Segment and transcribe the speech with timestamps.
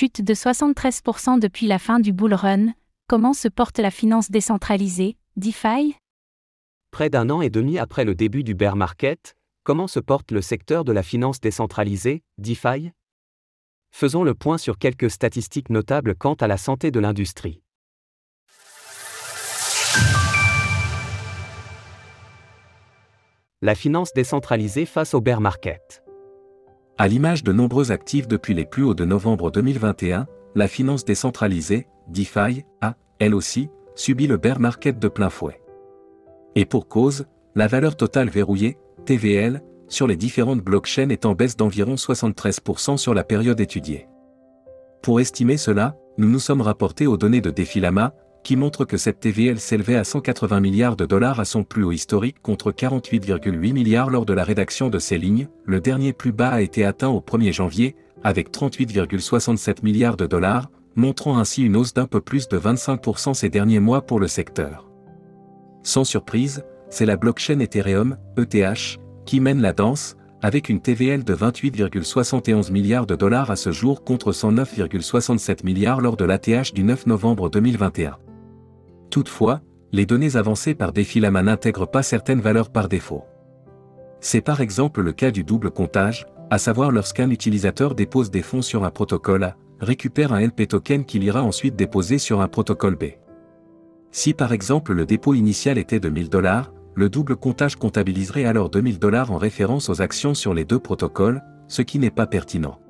[0.00, 2.72] Chute de 73% depuis la fin du bull run,
[3.08, 5.96] comment se porte la finance décentralisée, DeFi
[6.92, 9.34] Près d'un an et demi après le début du bear market,
[9.64, 12.92] comment se porte le secteur de la finance décentralisée, DeFi
[13.90, 17.60] Faisons le point sur quelques statistiques notables quant à la santé de l'industrie.
[23.62, 26.04] La finance décentralisée face au bear market.
[27.00, 30.26] À l'image de nombreux actifs depuis les plus hauts de novembre 2021,
[30.56, 35.60] la finance décentralisée, DeFi, a, elle aussi, subi le bear market de plein fouet.
[36.56, 41.56] Et pour cause, la valeur totale verrouillée, TVL, sur les différentes blockchains est en baisse
[41.56, 44.08] d'environ 73% sur la période étudiée.
[45.00, 48.12] Pour estimer cela, nous nous sommes rapportés aux données de Defilama,
[48.42, 51.92] qui montrent que cette TVL s'élevait à 180 milliards de dollars à son plus haut
[51.92, 56.50] historique contre 48,8 milliards lors de la rédaction de ces lignes, le dernier plus bas
[56.50, 61.94] a été atteint au 1er janvier, avec 38,67 milliards de dollars, montrant ainsi une hausse
[61.94, 64.88] d'un peu plus de 25% ces derniers mois pour le secteur.
[65.82, 71.34] Sans surprise, c'est la blockchain Ethereum, ETH, qui mène la danse, avec une TVL de
[71.34, 77.06] 28,71 milliards de dollars à ce jour contre 109,67 milliards lors de l'ATH du 9
[77.06, 78.18] novembre 2021.
[79.10, 79.60] Toutefois,
[79.92, 83.24] les données avancées par Defilama n'intègrent pas certaines valeurs par défaut.
[84.20, 88.62] C'est par exemple le cas du double comptage, à savoir lorsqu'un utilisateur dépose des fonds
[88.62, 92.96] sur un protocole A, récupère un LP token qu'il ira ensuite déposer sur un protocole
[92.96, 93.04] B.
[94.10, 98.70] Si par exemple le dépôt initial était de 1000 dollars, le double comptage comptabiliserait alors
[98.70, 102.80] 2000 dollars en référence aux actions sur les deux protocoles, ce qui n'est pas pertinent.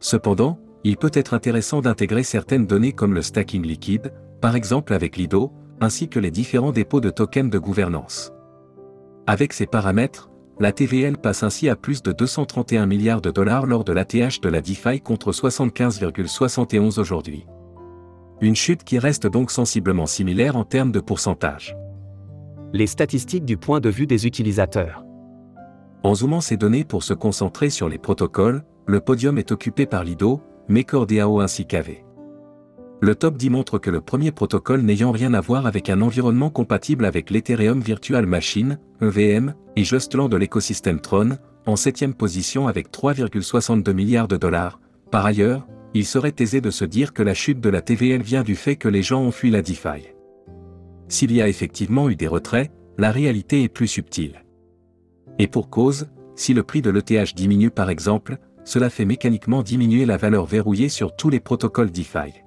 [0.00, 5.16] Cependant, il peut être intéressant d'intégrer certaines données comme le stacking liquide, par exemple avec
[5.16, 8.32] Lido, ainsi que les différents dépôts de tokens de gouvernance.
[9.26, 10.30] Avec ces paramètres,
[10.60, 14.48] la TVL passe ainsi à plus de 231 milliards de dollars lors de l'ATH de
[14.48, 17.46] la DeFi contre 75,71 aujourd'hui.
[18.40, 21.76] Une chute qui reste donc sensiblement similaire en termes de pourcentage.
[22.72, 25.04] Les statistiques du point de vue des utilisateurs.
[26.02, 30.04] En zoomant ces données pour se concentrer sur les protocoles, le podium est occupé par
[30.04, 32.07] Lido, MakerDAO ainsi qu'AV.
[33.00, 36.50] Le top 10 montre que le premier protocole n'ayant rien à voir avec un environnement
[36.50, 42.90] compatible avec l'Ethereum Virtual Machine, EVM, et Justland de l'écosystème Tron, en septième position avec
[42.90, 44.80] 3,62 milliards de dollars.
[45.12, 48.42] Par ailleurs, il serait aisé de se dire que la chute de la TVL vient
[48.42, 50.08] du fait que les gens ont fui la DeFi.
[51.06, 54.44] S'il y a effectivement eu des retraits, la réalité est plus subtile.
[55.38, 60.04] Et pour cause, si le prix de l'ETH diminue par exemple, cela fait mécaniquement diminuer
[60.04, 62.42] la valeur verrouillée sur tous les protocoles DeFi.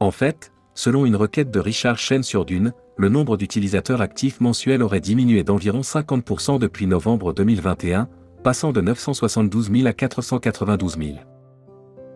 [0.00, 4.82] En fait, selon une requête de Richard Chen sur Dune, le nombre d'utilisateurs actifs mensuels
[4.82, 8.08] aurait diminué d'environ 50% depuis novembre 2021,
[8.42, 11.18] passant de 972 000 à 492 000.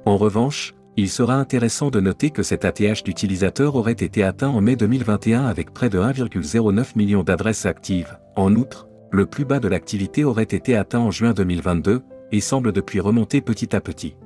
[0.05, 4.61] En revanche, il sera intéressant de noter que cet ATH d'utilisateurs aurait été atteint en
[4.61, 8.19] mai 2021 avec près de 1,09 million d'adresses actives.
[8.37, 12.73] En outre, le plus bas de l'activité aurait été atteint en juin 2022 et semble
[12.73, 14.17] depuis remonter petit à petit.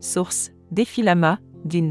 [0.00, 1.90] Source Défilama, DIN.